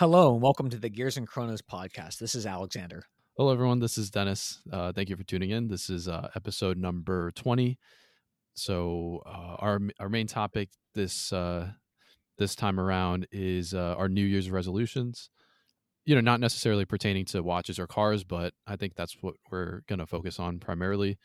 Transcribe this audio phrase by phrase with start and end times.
[0.00, 2.16] Hello and welcome to the Gears and Chronos podcast.
[2.16, 3.02] This is Alexander.
[3.36, 3.80] Hello, everyone.
[3.80, 4.62] This is Dennis.
[4.72, 5.68] Uh, thank you for tuning in.
[5.68, 7.78] This is uh, episode number twenty.
[8.54, 11.72] So uh, our our main topic this uh,
[12.38, 15.28] this time around is uh, our New Year's resolutions.
[16.06, 19.82] You know, not necessarily pertaining to watches or cars, but I think that's what we're
[19.86, 21.18] going to focus on primarily.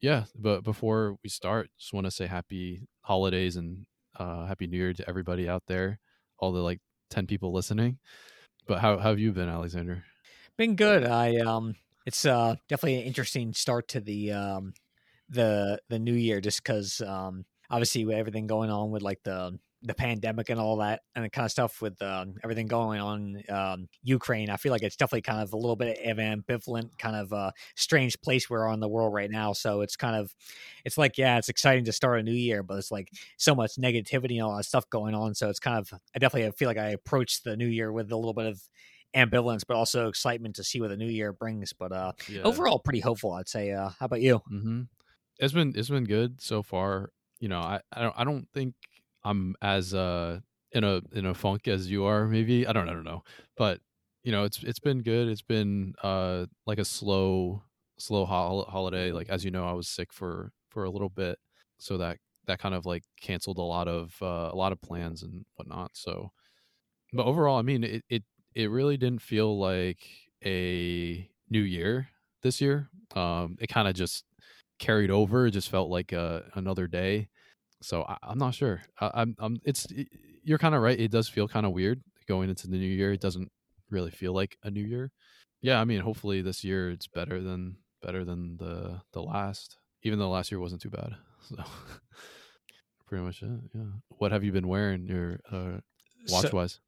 [0.00, 3.84] Yeah, but before we start, just want to say happy holidays and
[4.18, 6.00] uh, happy New Year to everybody out there,
[6.38, 6.80] all the like
[7.10, 7.98] 10 people listening.
[8.66, 10.04] But how, how have you been, Alexander?
[10.56, 11.04] Been good.
[11.04, 11.74] I um
[12.06, 14.72] it's uh definitely an interesting start to the um
[15.28, 19.58] the the new year just cuz um obviously with everything going on with like the
[19.86, 23.42] the pandemic and all that and the kind of stuff with um, everything going on
[23.50, 27.14] um, Ukraine, I feel like it's definitely kind of a little bit of ambivalent, kind
[27.14, 29.52] of a strange place we're on the world right now.
[29.52, 30.34] So it's kind of,
[30.84, 33.72] it's like, yeah, it's exciting to start a new year, but it's like so much
[33.76, 35.34] negativity and all that stuff going on.
[35.34, 38.16] So it's kind of, I definitely feel like I approached the new year with a
[38.16, 38.60] little bit of
[39.14, 41.72] ambivalence, but also excitement to see what the new year brings.
[41.72, 42.42] But uh, yeah.
[42.42, 43.72] overall, pretty hopeful, I'd say.
[43.72, 44.40] Uh, how about you?
[44.50, 44.82] Mm-hmm.
[45.38, 47.10] It's been it's been good so far.
[47.40, 48.74] You know, I I don't I don't think
[49.24, 50.40] I'm as uh
[50.72, 53.22] in a in a funk as you are maybe i don't i don't know
[53.56, 53.80] but
[54.24, 57.62] you know it's it's been good it's been uh like a slow
[57.98, 61.38] slow hol- holiday like as you know i was sick for for a little bit
[61.78, 65.22] so that that kind of like canceled a lot of uh, a lot of plans
[65.22, 66.30] and whatnot so
[67.12, 68.22] but overall i mean it it,
[68.54, 70.06] it really didn't feel like
[70.44, 72.08] a new year
[72.42, 74.24] this year um it kind of just
[74.78, 77.28] carried over it just felt like uh, another day
[77.84, 78.82] so I, am not sure.
[79.00, 79.86] I, am I'm, It's
[80.42, 80.98] you're kind of right.
[80.98, 83.12] It does feel kind of weird going into the new year.
[83.12, 83.50] It doesn't
[83.90, 85.12] really feel like a new year.
[85.60, 89.76] Yeah, I mean, hopefully this year it's better than better than the the last.
[90.02, 91.16] Even though last year wasn't too bad.
[91.46, 91.62] So
[93.06, 93.50] pretty much it.
[93.74, 93.82] Yeah.
[94.16, 95.80] What have you been wearing your uh,
[96.30, 96.80] watch wise?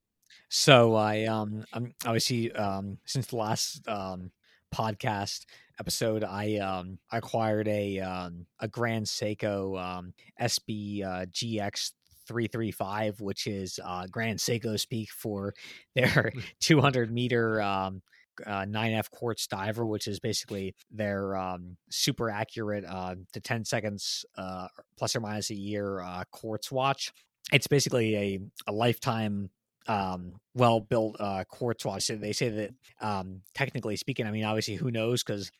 [0.48, 4.30] So, so I um I'm obviously um since the last um
[4.74, 5.44] podcast
[5.78, 11.92] episode, I um I acquired a um a Grand Seiko um SB uh, GX
[12.26, 15.54] 335, which is uh, Grand Seiko speak for
[15.94, 18.02] their 200 meter um,
[18.44, 24.24] uh, 9F quartz diver, which is basically their um, super accurate uh, to 10 seconds
[24.36, 27.12] uh, plus or minus a year uh, quartz watch.
[27.52, 29.50] It's basically a, a lifetime
[29.88, 32.04] um, well built uh, quartz watch.
[32.04, 32.70] So they say that
[33.00, 35.50] um, technically speaking, I mean, obviously, who knows because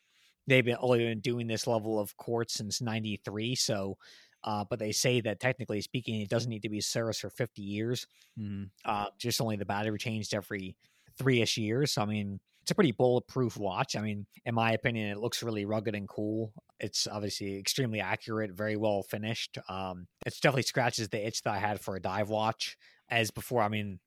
[0.47, 3.55] they've been only been doing this level of quartz since '93.
[3.55, 3.97] So,
[4.43, 7.61] uh, but they say that technically speaking, it doesn't need to be serviced for 50
[7.61, 8.07] years.
[8.39, 8.69] Mm.
[8.85, 10.75] Uh, just only the battery changed every
[11.17, 11.93] three ish years.
[11.93, 13.95] So, I mean, it's a pretty bulletproof watch.
[13.95, 16.51] I mean, in my opinion, it looks really rugged and cool.
[16.79, 19.57] It's obviously extremely accurate, very well finished.
[19.69, 22.77] Um, it definitely scratches the itch that I had for a dive watch.
[23.09, 23.99] As before, I mean,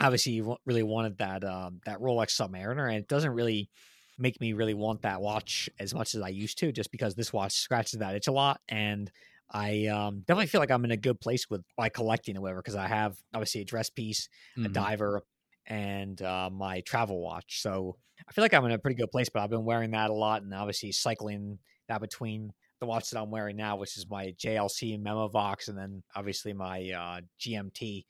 [0.00, 3.70] obviously you really wanted that um, that Rolex Submariner, and it doesn't really
[4.18, 7.32] make me really want that watch as much as I used to, just because this
[7.32, 8.60] watch scratches that itch a lot.
[8.68, 9.10] And
[9.50, 12.60] I um, definitely feel like I'm in a good place with my collecting or whatever,
[12.60, 14.66] because I have obviously a dress piece, mm-hmm.
[14.66, 15.22] a diver,
[15.66, 17.60] and uh, my travel watch.
[17.62, 17.96] So
[18.28, 20.14] I feel like I'm in a pretty good place, but I've been wearing that a
[20.14, 24.34] lot and obviously cycling that between the watch that I'm wearing now, which is my
[24.38, 28.04] JLC Memovox, and then obviously my uh, GMT.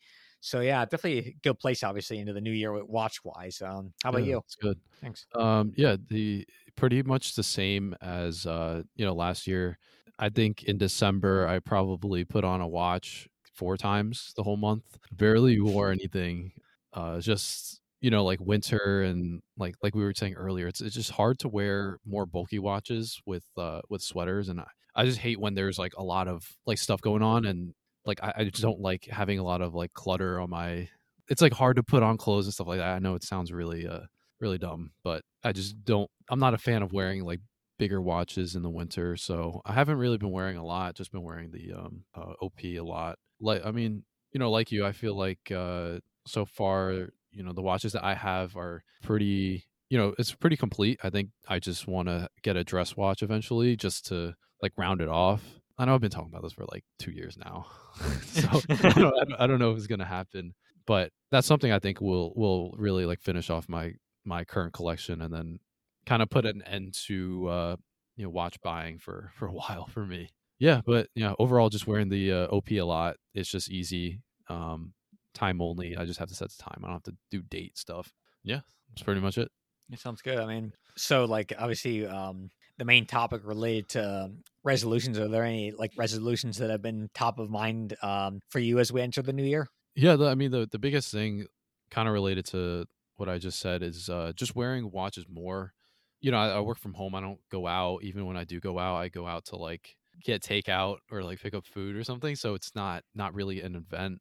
[0.45, 3.63] So yeah, definitely a good place, obviously, into the new year with watch wise.
[3.63, 4.37] Um, how about yeah, you?
[4.45, 4.79] It's good.
[5.01, 5.25] Thanks.
[5.33, 9.79] Um, yeah, the pretty much the same as uh, you know last year.
[10.19, 14.83] I think in December I probably put on a watch four times the whole month.
[15.11, 16.51] Barely wore anything.
[16.93, 20.93] Uh, just you know like winter and like like we were saying earlier, it's it's
[20.93, 25.17] just hard to wear more bulky watches with uh with sweaters and I, I just
[25.17, 27.73] hate when there's like a lot of like stuff going on and
[28.05, 30.89] like I, I just don't like having a lot of like clutter on my
[31.27, 32.95] it's like hard to put on clothes and stuff like that.
[32.95, 34.01] I know it sounds really uh
[34.39, 37.39] really dumb, but I just don't I'm not a fan of wearing like
[37.77, 39.17] bigger watches in the winter.
[39.17, 42.63] So I haven't really been wearing a lot, just been wearing the um uh, OP
[42.63, 43.17] a lot.
[43.39, 47.53] Like I mean, you know, like you, I feel like uh so far, you know,
[47.53, 50.99] the watches that I have are pretty you know, it's pretty complete.
[51.03, 54.99] I think I just want to get a dress watch eventually just to like round
[54.99, 55.43] it off
[55.77, 57.65] I know I've been talking about this for like two years now,
[58.25, 60.53] so I, don't, I don't know if it's gonna happen,
[60.85, 63.93] but that's something I think will will really like finish off my
[64.23, 65.59] my current collection and then
[66.05, 67.75] kind of put an end to uh,
[68.15, 70.29] you know watch buying for for a while for me.
[70.59, 73.17] Yeah, but yeah, overall, just wearing the uh, OP a lot.
[73.33, 74.93] It's just easy, um,
[75.33, 75.97] time only.
[75.97, 76.79] I just have to set the time.
[76.83, 78.13] I don't have to do date stuff.
[78.43, 79.51] Yeah, that's pretty much it.
[79.91, 80.39] It sounds good.
[80.39, 84.31] I mean, so like obviously, um, the main topic related to
[84.63, 85.17] resolutions.
[85.17, 88.91] Are there any like resolutions that have been top of mind um, for you as
[88.91, 89.67] we enter the new year?
[89.95, 91.47] Yeah, the, I mean the the biggest thing,
[91.89, 92.85] kind of related to
[93.15, 95.73] what I just said is uh, just wearing watches more.
[96.19, 97.15] You know, I, I work from home.
[97.15, 98.03] I don't go out.
[98.03, 101.41] Even when I do go out, I go out to like get takeout or like
[101.41, 102.35] pick up food or something.
[102.35, 104.19] So it's not not really an event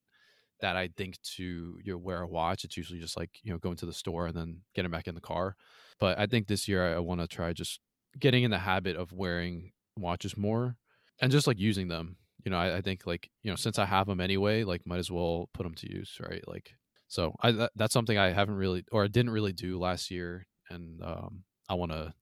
[0.61, 2.65] that I think to you know, wear a watch.
[2.65, 5.15] It's usually just like you know going to the store and then getting back in
[5.15, 5.57] the car.
[5.99, 7.81] But I think this year I, I want to try just
[8.19, 10.77] getting in the habit of wearing watches more
[11.21, 12.17] and just like using them.
[12.45, 14.99] You know, I, I think like you know since I have them anyway, like might
[14.99, 16.47] as well put them to use, right?
[16.47, 16.73] Like
[17.09, 20.47] so I that, that's something I haven't really or I didn't really do last year,
[20.69, 22.13] and um, I want to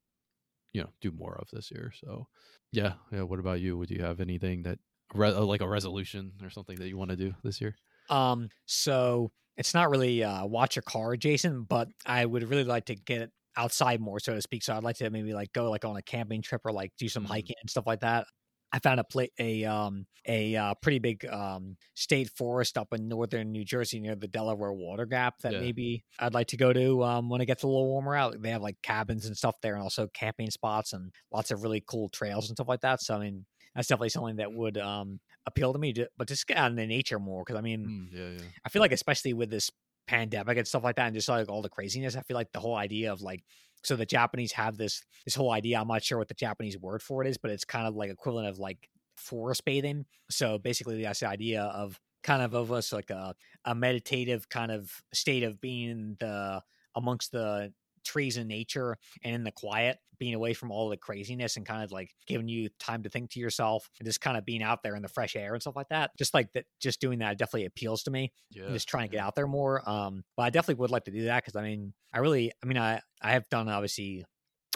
[0.72, 1.92] you know do more of this year.
[1.98, 2.28] So
[2.70, 3.22] yeah, yeah.
[3.22, 3.76] What about you?
[3.78, 4.78] Would you have anything that
[5.14, 7.74] re- uh, like a resolution or something that you want to do this year?
[8.08, 12.86] Um, so it's not really uh, watch your car, Jason, but I would really like
[12.86, 14.62] to get outside more, so to speak.
[14.62, 17.08] So I'd like to maybe like go like on a camping trip or like do
[17.08, 17.24] some Mhm.
[17.24, 18.26] hiking and stuff like that.
[18.74, 23.06] I found a pla a um a uh, pretty big um state forest up in
[23.06, 25.58] northern New Jersey near the Delaware Water Gap that Yeah.
[25.58, 28.40] maybe I'd like to go to um when it gets a little warmer out.
[28.40, 31.82] They have like cabins and stuff there and also camping spots and lots of really
[31.86, 33.02] cool trails and stuff like that.
[33.02, 33.44] So I mean
[33.74, 36.76] that's definitely something that would um appeal to me, ju- but just get out in
[36.76, 38.50] the nature more because I mean Mm, yeah, yeah.
[38.64, 39.70] I feel like especially with this
[40.06, 42.60] pandemic and stuff like that, and just like all the craziness, I feel like the
[42.60, 43.44] whole idea of like
[43.84, 45.80] so the Japanese have this this whole idea.
[45.80, 48.10] I'm not sure what the Japanese word for it is, but it's kind of like
[48.10, 50.06] equivalent of like forest bathing.
[50.30, 53.34] So basically, that's the idea of kind of of us like a
[53.64, 56.62] a meditative kind of state of being in the
[56.94, 57.72] amongst the
[58.04, 61.82] trees in nature and in the quiet being away from all the craziness and kind
[61.82, 64.82] of like giving you time to think to yourself and just kind of being out
[64.82, 67.38] there in the fresh air and stuff like that just like that just doing that
[67.38, 69.88] definitely appeals to me Yeah, just trying to get out there more.
[69.88, 72.66] Um, but I definitely would like to do that because I mean, I really, I
[72.66, 74.24] mean, I I have done obviously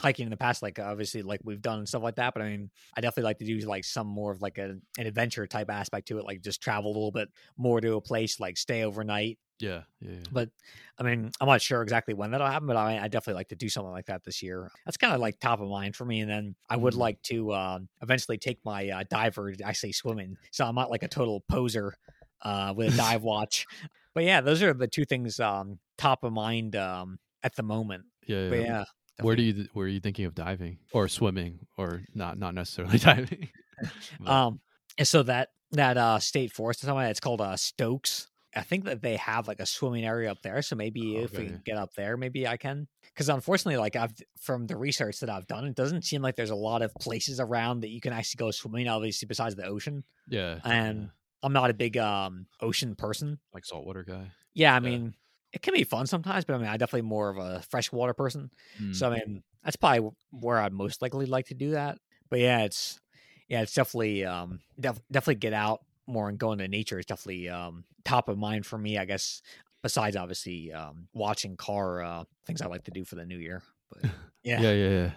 [0.00, 2.34] hiking in the past, like obviously like we've done and stuff like that.
[2.34, 5.06] But I mean, I definitely like to do like some more of like a, an
[5.06, 8.40] adventure type aspect to it, like just travel a little bit more to a place,
[8.40, 9.38] like stay overnight.
[9.58, 10.18] Yeah, yeah, yeah.
[10.30, 10.50] But
[10.98, 13.56] I mean, I'm not sure exactly when that'll happen, but I, I definitely like to
[13.56, 14.70] do something like that this year.
[14.84, 16.20] That's kind of like top of mind for me.
[16.20, 16.98] And then I would Mhm.
[16.98, 20.36] like to um, eventually take my uh, diver to actually swimming.
[20.50, 21.94] So I'm not like a total poser
[22.42, 23.66] uh, with a dive watch.
[24.14, 28.04] But yeah, those are the two things um, top of mind um, at the moment.
[28.26, 28.84] yeah, But yeah.
[29.18, 32.54] yeah, Where do you where are you thinking of diving or swimming or not not
[32.54, 33.48] necessarily diving?
[34.20, 34.60] But- Um,
[34.98, 38.28] and so that that uh state forest or something, it's called uh Stokes.
[38.56, 40.62] I think that they have like a swimming area up there.
[40.62, 42.88] So maybe if we can get up there, maybe I can.
[43.04, 46.50] Because unfortunately, like I've from the research that I've done, it doesn't seem like there's
[46.50, 48.88] a lot of places around that you can actually go swimming.
[48.88, 51.06] Obviously, besides the ocean, yeah, and yeah.
[51.42, 53.38] I'm not a big um ocean person.
[53.54, 54.30] like saltwater guy.
[54.54, 54.80] Yeah, I Yeah.
[54.80, 55.14] mean,
[55.52, 58.50] it can be fun sometimes, but I mean, I'm definitely more of a freshwater person.
[58.80, 58.94] Mm.
[58.94, 61.98] So I mean, that's probably where I'd most likely like to do that.
[62.30, 63.00] But yeah, it's
[63.48, 67.48] yeah, it's definitely um def- definitely get out more and going to nature is definitely
[67.48, 68.98] um top of mind for me.
[68.98, 69.42] I guess
[69.82, 73.62] besides obviously um watching car uh things I like to do for the new year.
[73.90, 74.10] But
[74.42, 75.10] yeah, yeah, yeah, yeah.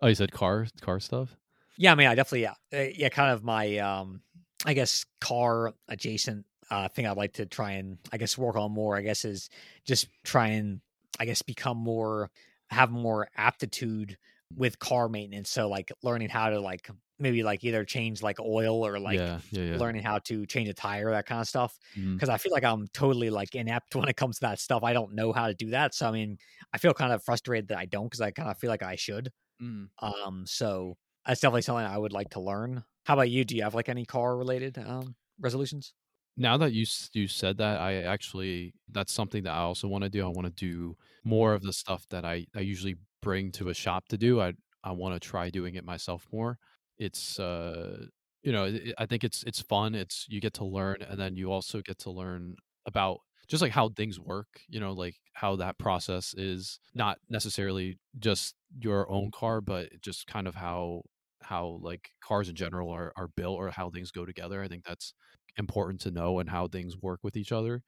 [0.00, 1.36] Oh, you said car car stuff.
[1.76, 4.22] yeah, I mean, I definitely yeah, uh, yeah, kind of my um,
[4.64, 8.72] I guess car adjacent uh thing I'd like to try and I guess work on
[8.72, 8.96] more.
[8.96, 9.48] I guess is
[9.84, 10.80] just try and
[11.18, 12.30] I guess become more
[12.70, 14.16] have more aptitude
[14.56, 15.50] with car maintenance.
[15.50, 19.40] So like learning how to like maybe like either change like oil or like yeah,
[19.50, 19.76] yeah, yeah.
[19.78, 21.78] learning how to change a tire, that kind of stuff.
[21.96, 22.18] Mhm.
[22.18, 24.82] Because I feel like I'm totally like inept when it comes to that stuff.
[24.82, 25.94] I don't know how to do that.
[25.94, 26.38] So I mean,
[26.72, 28.96] I feel kind of frustrated that I don't because I kind of feel like I
[28.96, 29.30] should.
[29.60, 29.90] Mm.
[30.00, 32.84] Um, so that's definitely something I would like to learn.
[33.04, 33.44] How about you?
[33.44, 35.94] Do you have like any car related um resolutions?
[36.36, 40.10] Now that you you said that, I actually that's something that I also want to
[40.10, 40.24] do.
[40.24, 43.74] I want to do more of the stuff that I I usually bring to a
[43.74, 44.40] shop to do.
[44.40, 46.58] I I want to try doing it myself more.
[46.98, 48.06] It's uh
[48.42, 49.94] you know it, I think it's it's fun.
[49.94, 53.72] It's you get to learn, and then you also get to learn about just like
[53.72, 54.48] how things work.
[54.68, 60.26] You know, like how that process is not necessarily just your own car, but just
[60.26, 61.02] kind of how
[61.42, 64.62] how like cars in general are are built or how things go together.
[64.62, 65.14] I think that's
[65.56, 67.82] important to know and how things work with each other.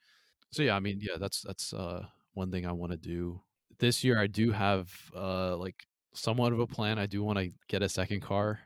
[0.53, 3.43] So yeah, I mean, yeah, that's that's uh one thing I want to do.
[3.79, 5.77] This year I do have uh like
[6.15, 6.99] somewhat of a plan.
[6.99, 8.61] I do want to get a second car.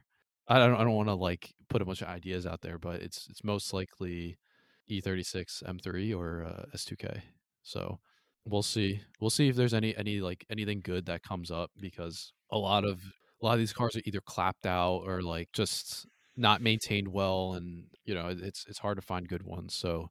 [0.48, 3.02] I don't I don't want to like put a bunch of ideas out there, but
[3.02, 4.38] it's it's most likely
[4.90, 7.20] E36 M3 or uh, S2K.
[7.62, 8.00] So
[8.44, 9.02] we'll see.
[9.20, 12.84] We'll see if there's any any like anything good that comes up because a lot
[12.84, 13.00] of
[13.40, 17.54] a lot of these cars are either clapped out or like just not maintained well
[17.54, 20.08] and you know it's it's hard to find good ones so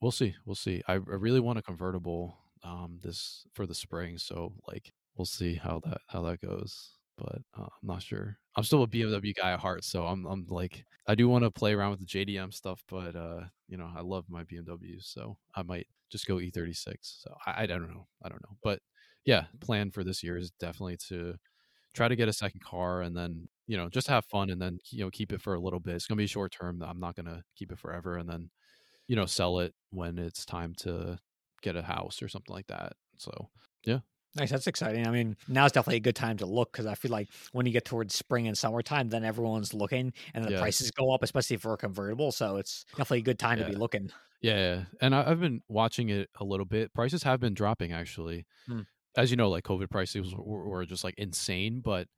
[0.00, 4.18] we'll see we'll see i, I really want a convertible um this for the spring
[4.18, 8.64] so like we'll see how that how that goes but uh, i'm not sure i'm
[8.64, 11.72] still a bmw guy at heart so i'm i'm like i do want to play
[11.72, 15.62] around with the jdm stuff but uh you know i love my bmws so i
[15.62, 18.80] might just go e36 so i, I don't know i don't know but
[19.24, 21.36] yeah, plan for this year is definitely to
[21.94, 24.78] try to get a second car and then you know just have fun and then
[24.90, 25.94] you know keep it for a little bit.
[25.94, 26.82] It's gonna be short term.
[26.82, 28.50] I'm not gonna keep it forever and then
[29.08, 31.18] you know sell it when it's time to
[31.62, 32.94] get a house or something like that.
[33.18, 33.50] So
[33.84, 34.00] yeah.
[34.36, 35.08] Nice, that's exciting.
[35.08, 37.72] I mean, now's definitely a good time to look because I feel like when you
[37.72, 40.60] get towards spring and summertime, then everyone's looking and the Yeah.
[40.60, 42.30] prices go up, especially for a convertible.
[42.30, 43.74] So it's definitely a good time to be Yeah.
[43.74, 44.12] looking.
[44.42, 46.94] Yeah, and I, I've been watching it a little bit.
[46.94, 48.46] Prices have been dropping actually.
[48.66, 48.82] Hmm.
[49.16, 52.08] As you know, like COVID prices were, were just like insane, but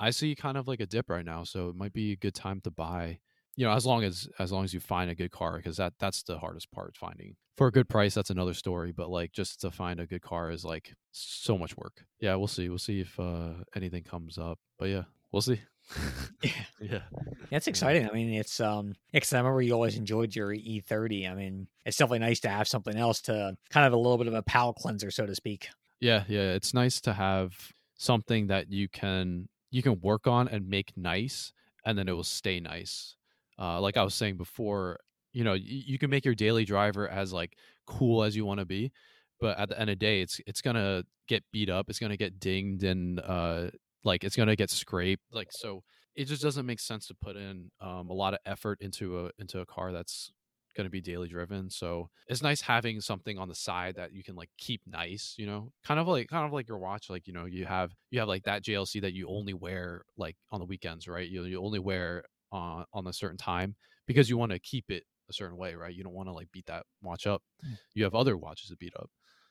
[0.00, 2.34] I see kind of like a dip right now, so it might be a good
[2.34, 3.20] time to buy.
[3.58, 5.94] You know, as long as as long as you find a good car, because that
[5.98, 8.14] that's the hardest part finding for a good price.
[8.14, 11.76] That's another story, but like just to find a good car is like so much
[11.76, 12.04] work.
[12.20, 12.68] Yeah, we'll see.
[12.68, 15.60] We'll see if uh anything comes up, but yeah, we'll see.
[16.42, 16.52] Yeah.
[16.80, 17.02] yeah,
[17.50, 18.08] That's exciting.
[18.08, 21.28] I mean, it's um, because I remember you always enjoyed your E30.
[21.28, 24.28] I mean, it's definitely nice to have something else to kind of a little bit
[24.28, 25.68] of a palate cleanser, so to speak.
[26.00, 30.68] Yeah, yeah, it's nice to have something that you can you can work on and
[30.68, 31.52] make nice,
[31.84, 33.16] and then it will stay nice.
[33.58, 34.98] Uh, like I was saying before,
[35.32, 38.60] you know, y- you can make your daily driver as like cool as you want
[38.60, 38.92] to be,
[39.40, 42.16] but at the end of the day, it's it's gonna get beat up, it's gonna
[42.16, 43.70] get dinged, and uh,
[44.04, 45.22] like it's gonna get scraped.
[45.32, 45.82] Like so,
[46.14, 49.30] it just doesn't make sense to put in um, a lot of effort into a
[49.38, 50.32] into a car that's
[50.76, 54.22] going to be daily driven so it's nice having something on the side that you
[54.22, 57.26] can like keep nice you know kind of like kind of like your watch like
[57.26, 60.60] you know you have you have like that jlc that you only wear like on
[60.60, 62.22] the weekends right you, you only wear
[62.52, 63.76] on on a certain time
[64.06, 66.50] because you want to keep it a certain way right you don't want to like
[66.52, 67.78] beat that watch up Mm.
[67.94, 69.10] you have other watches to beat up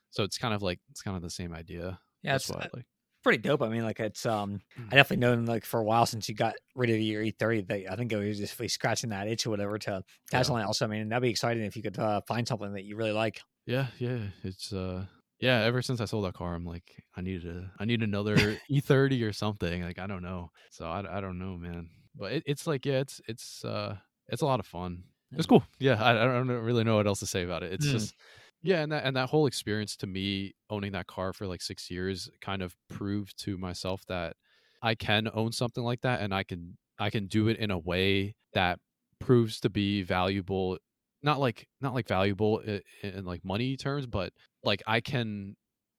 [0.10, 2.64] so it's kind of like it's kind of the same idea Yeah, that's it's why
[2.64, 2.86] uh, like
[3.24, 3.62] pretty dope.
[3.62, 4.92] I mean, like it's um, Mm.
[4.92, 7.92] I definitely known like for a while since you got rid of your E30 that
[7.92, 10.44] I think it was just scratching that itch or whatever to Yeah.
[10.44, 10.82] catch something else.
[10.82, 13.42] I mean, that'd be exciting if you could uh, find something that you really like.
[13.66, 14.30] Yeah, yeah.
[14.44, 15.08] It's uh
[15.40, 18.60] yeah, ever since I sold that car, I'm like, I need a I need another
[18.70, 19.84] E30 or something.
[19.84, 20.52] Like, I don't know.
[20.72, 21.90] So I, I don't know, man.
[22.18, 23.98] But it, it's like, yeah, it's it's uh
[24.28, 25.04] it's a lot of fun.
[25.32, 25.64] It's cool.
[25.80, 27.74] Yeah, I, I don't really know what else to say about it.
[27.74, 27.92] It's Mm.
[27.92, 28.16] just
[28.64, 31.90] yeah, and that and that whole experience to me owning that car for like six
[31.92, 34.36] years kind of proved to myself that
[34.82, 37.78] I can own something like that and I can I can do it in a
[37.78, 38.80] way that
[39.20, 40.78] proves to be valuable
[41.24, 44.32] not like not like valuable in, in like money terms but
[44.64, 45.56] like i can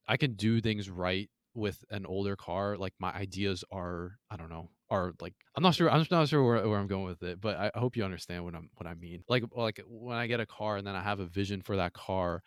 [0.07, 4.49] i can do things right with an older car like my ideas are i don't
[4.49, 7.41] know are like i'm not sure i'm not sure where, where i'm going with it
[7.41, 9.23] but I, hope you understand what i'm what i mean.
[9.29, 11.93] Like like when i get a car and then i have a vision for that
[11.93, 12.43] car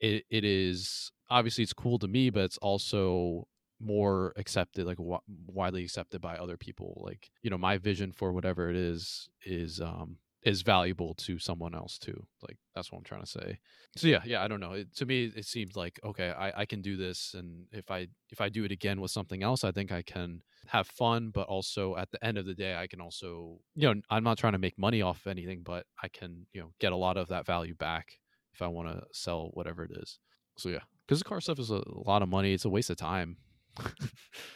[0.00, 3.46] it, it is obviously it's cool to me but it's also
[3.82, 7.02] more accepted like wi- widely accepted by other people.
[7.04, 11.74] Like you know my vision for whatever it is is um is valuable to someone
[11.74, 13.58] else too like that's what i'm trying to say.
[13.96, 16.64] So yeah yeah i don't know it, to me it seems like okay I, I
[16.66, 19.70] can do this and if i if i do it again with something else i
[19.70, 23.00] think i can have fun but also at the end of the day i can
[23.00, 26.60] also you know i'm not trying to make money off anything but i can you
[26.60, 28.18] know get a lot of that value back
[28.54, 30.18] if i want to sell whatever it is.
[30.56, 32.96] So yeah because the car stuff is a lot of money it's a waste of
[32.96, 33.36] time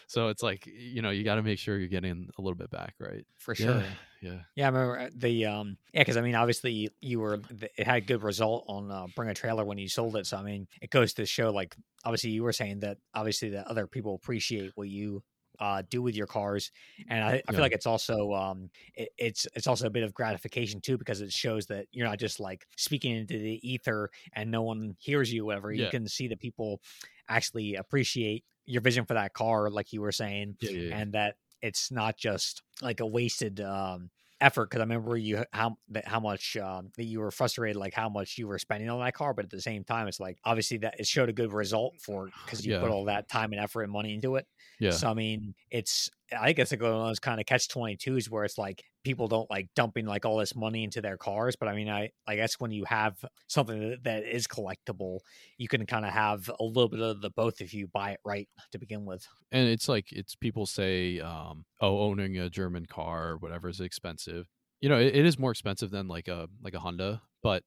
[0.09, 2.71] so it's like you know you got to make sure you're getting a little bit
[2.71, 3.83] back right For sure.
[3.83, 7.45] yeah yeah Yeah, I remember uh, the um yeah, because I mean, obviously you were
[7.51, 10.27] it had a good result on uh, Bring a Trailer when you sold it.
[10.27, 13.69] So I mean, it goes to show like obviously you were saying that obviously that
[13.69, 15.25] other people appreciate what you
[15.61, 16.73] uh do with your cars,
[17.09, 17.55] and I, I Yeah.
[17.55, 21.21] feel like it's also um it, it's it's also a bit of gratification too because
[21.23, 25.33] it shows that you're not just like speaking into the ether and no one hears
[25.33, 25.47] you.
[25.47, 25.91] Whatever you Yeah.
[25.91, 26.81] can see that people
[27.29, 30.99] actually appreciate your vision for that car, like you were saying, yeah yeah, yeah.
[30.99, 35.77] and that it's not just like a wasted um effort because i remember you how
[35.89, 39.01] that how much um that you were frustrated like how much you were spending on
[39.01, 41.55] that car but at the same time it's like obviously that it showed a good
[41.55, 44.47] result for because you put all that time and effort and money into it
[44.79, 44.91] yeah.
[44.91, 48.29] so i mean it's i think it's like one of those kind of catch 22s
[48.29, 51.69] where it's like people don't like dumping like all this money into their cars but
[51.69, 55.21] i mean i i guess when you have something that, is collectible
[55.59, 58.21] you can kind of have a little bit of the both if you buy it
[58.25, 59.25] right to begin with.
[59.53, 63.81] And it's like it's people say um oh owning a german car or whatever is
[63.81, 64.49] expensive.
[64.81, 67.63] You know it, it is more expensive than like a like a honda but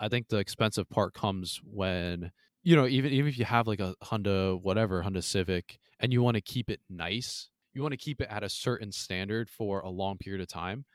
[0.00, 3.80] i think the expensive part comes when you know even even if you have like
[3.80, 7.98] a honda whatever honda civic and you want to keep it nice you want to
[7.98, 10.86] keep it at a certain standard for a long period of time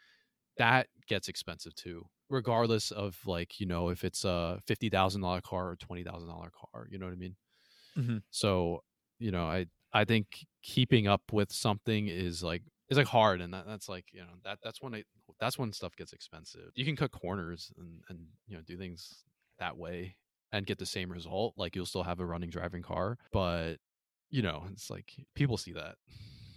[0.57, 5.75] that gets expensive too regardless of like you know if it's a $50000 car or
[5.75, 7.35] $20000 car you know what i mean?
[7.95, 8.23] Mhm.
[8.31, 8.83] so
[9.19, 13.53] you know i i think keeping up with something is like is like hard and
[13.53, 15.07] that, that's like you know that that's when it
[15.39, 16.71] that's when stuff gets expensive.
[16.75, 19.23] You can cut corners and and you know do things
[19.59, 20.15] that way
[20.51, 23.77] and get the same result like you'll still have a running driving car but
[24.29, 25.97] you know, it's like people see that,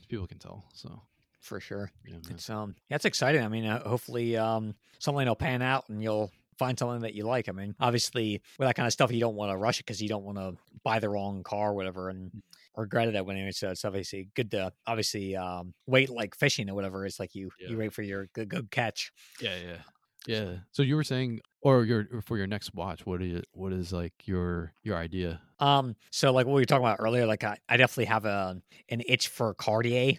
[0.09, 0.65] people can tell.
[0.73, 1.03] So
[1.41, 1.91] for sure.
[2.07, 2.17] yeah.
[2.31, 3.43] It's um, yeah, exciting.
[3.43, 7.25] I mean, uh, hopefully, um, something will pan out and you'll find something that you
[7.25, 7.49] like.
[7.49, 10.03] I mean, obviously, with that kind of stuff, you don't want to rush it because
[10.03, 12.31] you don't want to buy the wrong car or whatever and
[12.77, 16.75] regret it when it's, uh, it's obviously good to obviously um, wait like fishing or
[16.75, 17.07] whatever.
[17.07, 19.13] It's like you you wait for your good good catch.
[19.41, 19.77] yeah, yeah,
[20.27, 20.57] yeah.
[20.73, 24.13] So you were saying, or your for your next watch, what is what is like
[24.25, 25.41] your your idea?
[25.59, 28.61] Um, so like what we were talking about earlier, like I, I definitely have a
[28.89, 30.15] an itch for Cartier.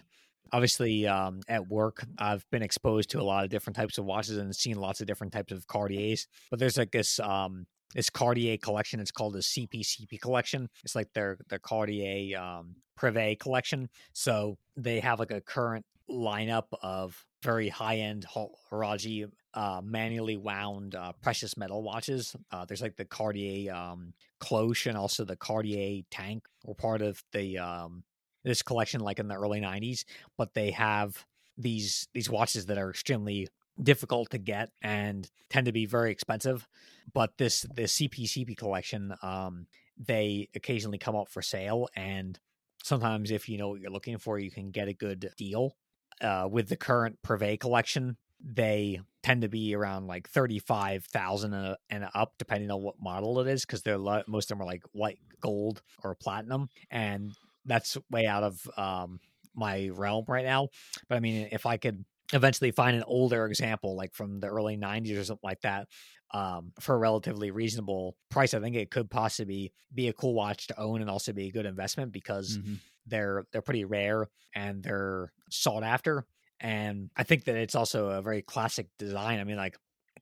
[0.50, 4.38] Obviously, um, at work, I've been exposed to a lot of different types of watches
[4.38, 6.26] and seen lots of different types of Cartiers.
[6.50, 9.00] But there's like this um this Cartier collection.
[9.00, 10.68] It's called the CPCP collection.
[10.84, 13.88] It's like their their Cartier um Privé collection.
[14.12, 18.26] So they have like a current lineup of very high end
[18.70, 22.36] Haraji uh, manually wound uh, precious metal watches.
[22.50, 27.22] Uh, there's like the Cartier um, Cloche and also the Cartier Tank were part of
[27.32, 28.04] the um,
[28.44, 30.04] this collection, like in the early '90s.
[30.36, 31.24] But they have
[31.56, 33.48] these these watches that are extremely
[33.82, 36.66] difficult to get and tend to be very expensive.
[37.12, 39.66] But this the CPCP collection, um,
[39.96, 42.38] they occasionally come up for sale, and
[42.82, 45.76] sometimes if you know what you're looking for, you can get a good deal.
[46.20, 52.08] Uh, with the current Privé collection, they tend to be around like 35,000 and and
[52.14, 54.82] up depending on what model it is because they're lo- most of them are like
[54.92, 57.32] white gold or platinum and
[57.66, 59.18] that's way out of um
[59.54, 60.68] my realm right now
[61.08, 64.76] but i mean if i could eventually find an older example like from the early
[64.76, 65.88] 90s or something like that
[66.32, 70.68] um for a relatively reasonable price i think it could possibly be a cool watch
[70.68, 72.78] to own and also be a good investment because Mhm.
[73.08, 76.26] They're they're pretty rare and they're sought after
[76.60, 79.76] and i think that it's also a very classic design i mean like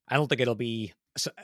[0.08, 0.92] i don't think it'll be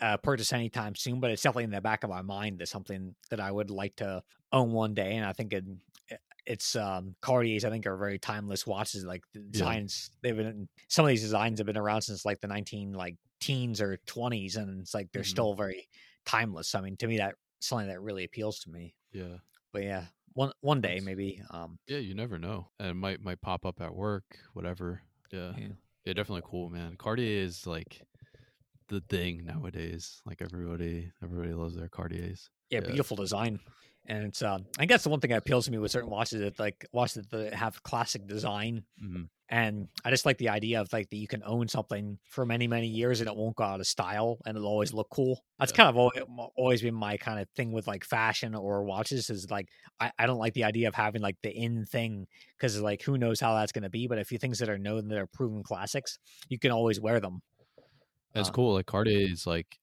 [0.00, 3.14] uh, purchased anytime soon but it's definitely in the back of my mind as something
[3.31, 5.64] that i would like to own one day and i think it,
[6.44, 11.05] it's um cartiers i think are very timeless watches like the designs they've been some
[11.05, 14.81] of these designs have been around since like the 19 like teens or 20s and
[14.81, 15.26] it's like they're Mhm.
[15.31, 15.88] still very
[16.26, 18.96] timeless i mean to me that something that really appeals to me.
[19.12, 19.37] Yeah,
[19.72, 21.99] but yeah one one day maybe um yeah.
[21.99, 25.03] You never know, and it might might pop up at work, whatever.
[25.31, 25.68] Yeah, Yeah.
[26.05, 26.97] yeah, definitely cool, man.
[26.97, 28.03] Cartier is like
[28.88, 30.21] the thing nowadays.
[30.27, 32.51] Like everybody, everybody loves their Cartiers.
[32.71, 32.88] yeah, Yeah.
[32.88, 33.61] beautiful design.
[34.07, 36.35] And it's um I guess the one thing that appeals to me with certain watches
[36.35, 38.85] is that like watches that have classic design.
[39.01, 39.29] Mhm.
[39.49, 42.67] And I just like the idea of like that you can own something for many,
[42.67, 45.45] many years and it won't go out of style and it'll always look cool.
[45.59, 45.77] That's Yeah.
[45.77, 45.97] kind of
[46.57, 49.69] always, been my kind of thing with like fashion or watches is like
[50.01, 53.19] I, I don't like the idea of having like the in thing because like who
[53.19, 54.09] knows how that's gonna be.
[54.09, 57.21] But if you things that are known that are proven classics, you can always wear
[57.21, 57.43] them.
[58.35, 58.75] That's Uh, cool.
[58.75, 59.79] Like Cartier is like,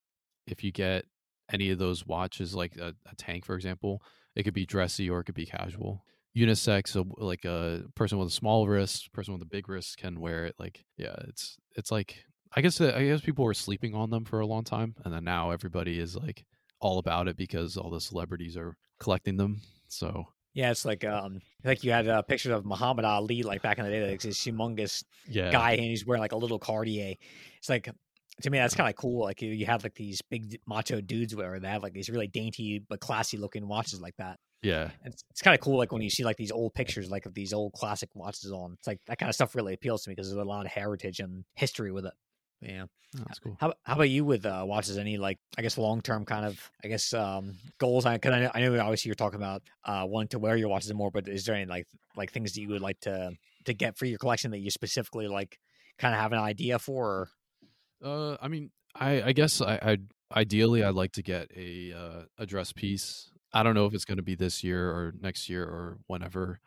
[0.48, 1.06] if you get
[1.52, 4.02] any of those watches, like a, a tank, for example,
[4.36, 6.04] it could be dressy or it could be casual.
[6.38, 10.20] Unisex, so like a person with a small wrist, person with a big wrist can
[10.20, 10.56] wear it.
[10.60, 12.24] Like, yeah, it's it's like
[12.56, 15.24] I guess I guess people were sleeping on them for a long time, and then
[15.24, 16.46] now everybody is like
[16.80, 19.62] all about it because all the celebrities are collecting them.
[19.88, 23.78] So Yeah, it's like um like you had uh, pictures of Muhammad Ali like back
[23.78, 27.16] in the day, like this humongous yeah, guy and he's wearing like a little Cartier.
[27.58, 27.90] It's like
[28.42, 29.24] to me that's kind of cool.
[29.24, 32.80] Like you, have like these big macho dudes where they have like these really dainty
[32.80, 34.40] but classy looking watches like that.
[34.62, 37.10] yeah, And it's it's kind of cool like when you see like these old pictures
[37.10, 38.74] like of these old classic watches on.
[38.74, 40.72] It's like that kind of stuff really appeals to me because there's a lot of
[40.72, 42.14] heritage and history with it.
[42.62, 42.86] Yeah.
[43.18, 43.58] Oh, that's cool.
[43.60, 44.98] How how about you with uh, watches?
[44.98, 48.06] Any like I guess long term kind of I guess um goals?
[48.06, 50.70] I because I know, I know obviously you're talking about uh wanting to wear your
[50.70, 53.32] watches more, but is there any like like things that you would like to
[53.66, 55.58] to get for your collection that you specifically like
[55.98, 57.30] kind of have an idea for?
[58.04, 59.98] Uh, I mean, I I guess I I
[60.40, 63.32] ideally I'd like to get a uh, a dress piece.
[63.54, 66.60] I don't know if it's going to be this year or next year or whenever.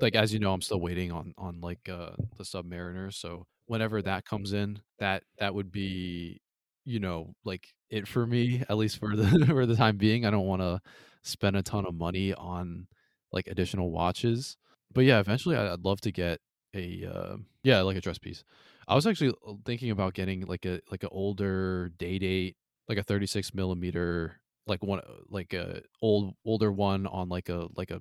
[0.00, 3.12] Like as you know, I'm still waiting on on like uh the Submariner.
[3.12, 6.40] So whenever that comes in, that that would be,
[6.84, 10.24] you know, like it for me at least for the for the time being.
[10.26, 10.80] I don't want to
[11.22, 12.86] spend a ton of money on
[13.32, 14.56] like additional watches.
[14.94, 16.40] But yeah, eventually I'd love to get
[16.74, 18.44] a uh, yeah like a dress piece.
[18.86, 22.56] I was actually uh, thinking about getting like a like an older day date,
[22.88, 27.90] like a 36 millimeter, like one like a old older one on like a like
[27.90, 28.00] a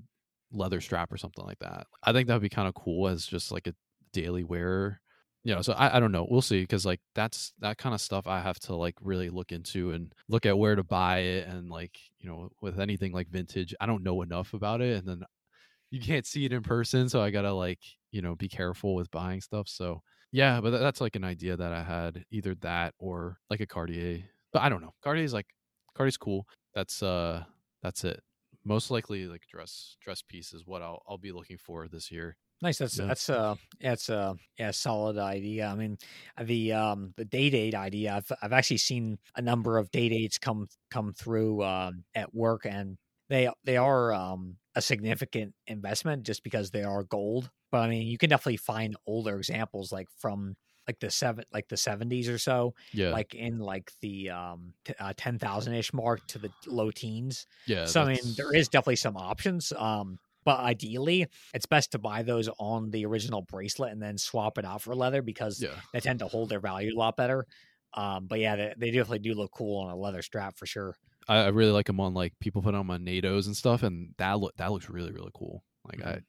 [0.52, 1.88] leather strap or something like that.
[2.04, 3.76] I think that would be kind of cool as just like a
[4.14, 5.02] daily wearer.
[5.44, 6.28] You know, so I, I don't know.
[6.30, 9.54] We'll see because like that's that kind of stuff I have to like really look
[9.54, 13.30] into and look at where to buy it and like you know with anything like
[13.30, 15.24] vintage, I don't know enough about it and then
[15.90, 17.80] you can't see it in person, so I gotta like
[18.12, 19.68] you know be careful with buying stuff.
[19.68, 23.68] So yeah, but that's like an idea that I had, either that or like a
[23.68, 24.24] Cartier.
[24.54, 24.94] But I don't know.
[25.02, 25.48] Cartier's like
[25.96, 26.48] Cartier's cool.
[26.74, 27.46] That's uh
[27.82, 28.22] that's it.
[28.66, 32.38] most likely like dress dress piece is what I'll I'll be looking for this year.
[32.62, 32.80] Nice.
[32.80, 33.08] That's Yeah.
[33.08, 35.68] that's uh that's a yeah solid idea.
[35.68, 35.98] I mean
[36.42, 38.16] the um the day date idea.
[38.16, 42.66] I've I've actually seen a number of day dates come come through um at work,
[42.66, 42.98] and
[43.30, 47.52] they they are um a significant investment just because they are gold.
[47.72, 50.56] But I mean you can definitely find older examples like from
[50.88, 54.94] like the seven like the seventies or so, Yeah, like in like the um t-
[55.00, 57.94] uh, ten thousand ish mark to the low teens yeah.
[57.94, 59.72] so I mean, there is definitely some options.
[59.72, 64.58] Um, but ideally, it's best to buy those on the original bracelet and then swap
[64.58, 67.46] it out for leather because Yeah, they tend to hold their value a lot better.
[67.94, 70.96] Um, but yeah, they, they definitely do look cool on a leather strap for sure.
[71.28, 74.14] I, I really like them on like people put them on NATO's and stuff, and
[74.18, 75.64] that look that looks really really cool.
[75.86, 76.18] Like Mhm.
[76.18, 76.22] I,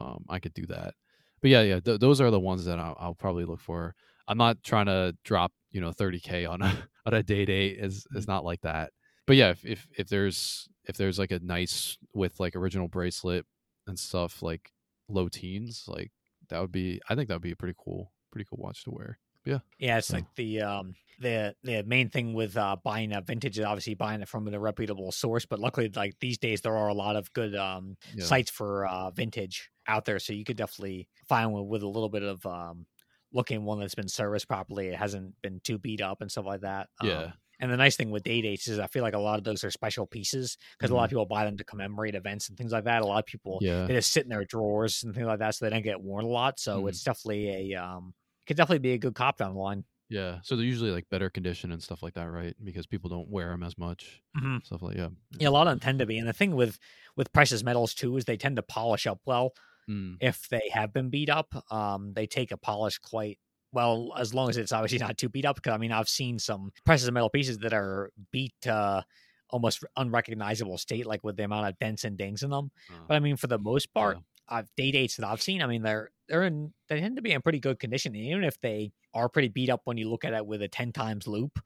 [0.00, 0.94] um, I could do that.
[1.40, 3.94] But yeah, yeah, th- those are the ones that I'll, I'll probably look for.
[4.28, 6.72] I'm not trying to drop you know 30k on a
[7.06, 7.78] on a day date.
[7.78, 8.92] Is is not like that.
[9.26, 13.46] But yeah, if, if if there's if there's like a nice with like original bracelet
[13.86, 14.72] and stuff like
[15.08, 16.10] low teens, like
[16.48, 17.00] that would be.
[17.08, 19.18] I think that would be a pretty cool pretty cool watch to wear.
[19.44, 23.58] Yeah, Yeah, it's like the um the the main thing with uh buying a vintage
[23.58, 25.46] is obviously buying it from a reputable source.
[25.46, 28.36] But luckily, like these days, there are a lot of good um Yeah.
[28.36, 32.10] sites for uh vintage out there, so you could definitely find one with a little
[32.10, 32.86] bit of um
[33.32, 34.88] looking one that's been serviced properly.
[34.88, 36.88] It hasn't been too beat up and stuff like that.
[36.98, 37.32] Um, Yeah.
[37.60, 39.62] and the nice thing with day dates is I feel like a lot of those
[39.64, 42.72] are special pieces because a lot of people buy them to commemorate events and things
[42.72, 43.02] like that.
[43.02, 43.86] A lot of people Yeah.
[43.86, 46.24] they just sit in their drawers and things like that, so they don't get worn
[46.24, 46.58] a lot.
[46.58, 46.88] So Mhm.
[46.88, 48.14] it's definitely a um,
[48.50, 49.84] could definitely be a good cop down the line.
[50.08, 52.56] Yeah, so they're usually like better condition and stuff like that, right?
[52.64, 54.64] Because people don't wear them as much, Mhm.
[54.66, 55.10] stuff like yeah.
[55.38, 56.18] Yeah, a lot of them tend to be.
[56.18, 56.80] And the thing with
[57.16, 59.52] with precious metals too is they tend to polish up well
[59.88, 61.54] Mm, if they have been beat up.
[61.72, 63.38] Um, they take a polish quite
[63.72, 65.56] well as long as it's obviously not too beat up.
[65.56, 69.04] Because I mean, I've seen some precious metal pieces that are beat to
[69.48, 72.72] almost unrecognizable state, like with the amount of dents and dings in them.
[72.90, 74.22] uh, But I mean, for the most part, yeah.
[74.50, 75.62] I've day dates that I've seen.
[75.62, 78.60] I mean, they're they're in they tend to be in pretty good condition, even if
[78.60, 81.58] they are pretty beat up when you look at it with a ten times loupe.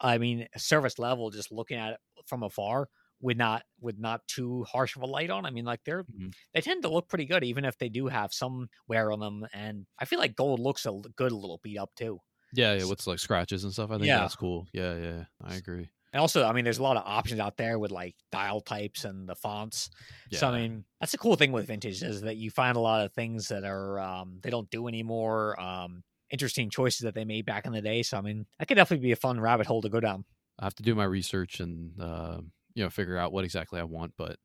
[0.00, 2.88] I mean, service level, just looking at it from afar,
[3.20, 5.46] with not with not too harsh of a light on.
[5.46, 6.34] I mean, like they're Mhm.
[6.52, 9.46] they tend to look pretty good, even if they do have some wear on them.
[9.52, 12.20] And I feel like gold looks a good, a little beat up too.
[12.52, 13.90] yeah, yeah, with like scratches and stuff.
[13.90, 14.14] I think Yeah.
[14.14, 14.68] that's cool.
[14.72, 15.90] Yeah, yeah, I agree.
[16.14, 19.04] And also, I mean, there's a lot of options out there with like dial types
[19.04, 19.90] and the fonts.
[20.30, 22.80] Yeah, So I mean, that's the cool thing with vintage is that you find a
[22.80, 25.60] lot of things that are um, they don't do anymore.
[25.60, 28.04] Um, interesting choices that they made back in the day.
[28.04, 30.24] So I mean, that could definitely be a fun rabbit hole to go down.
[30.56, 32.42] I have to do my research and uh,
[32.74, 34.12] you know figure out what exactly I want.
[34.16, 34.38] But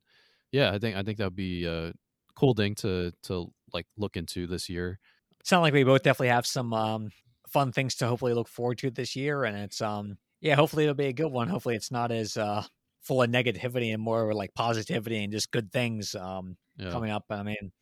[0.50, 1.92] yeah, I think I think that would be a
[2.34, 4.98] cool thing to to like look into this year.
[5.44, 7.10] Sound like we both definitely have some um,
[7.48, 10.94] fun things to hopefully look forward to this year, and it's um, yeah, hopefully it'll
[10.94, 11.48] be a good one.
[11.48, 12.62] Hopefully it's not as uh,
[13.02, 17.24] full of negativity and more like positivity and just good things um, Yeah, coming up.
[17.30, 17.72] I mean,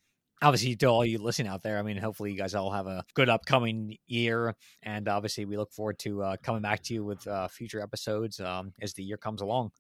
[0.42, 3.05] obviously, to all you listening out there, I mean, hopefully you guys all have a
[3.14, 7.27] good upcoming year, and obviously we look forward to uh, coming back to you with
[7.27, 9.71] uh, future episodes um, as the year comes along.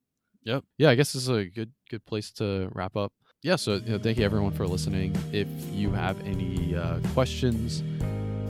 [0.44, 0.64] Yep.
[0.78, 3.12] Yeah, I guess this is a good good place to wrap up.
[3.42, 5.16] Yeah, so you know, thank you everyone for listening.
[5.32, 7.82] If you have any uh, questions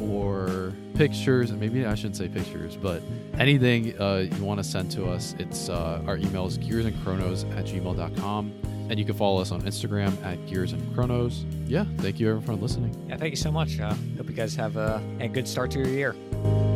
[0.01, 0.68] or
[0.99, 3.01] pictures, and maybe I shouldn't say pictures, but
[3.39, 7.65] anything uh, you want to send to us, it's uh, our email is gearsandchronos at
[7.67, 8.53] gmail.com.
[8.91, 11.45] And you can follow us on Instagram at gears and chronos.
[11.67, 12.97] Yeah, thank you everyone for listening.
[13.07, 13.79] Yeah, thank you so much.
[13.79, 16.68] Uh, hope you guys have a, a good start to your year.